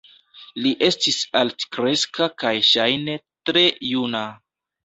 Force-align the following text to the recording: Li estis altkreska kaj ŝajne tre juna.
Li 0.65 0.71
estis 0.87 1.19
altkreska 1.41 2.29
kaj 2.45 2.55
ŝajne 2.71 3.21
tre 3.51 3.67
juna. 3.93 4.27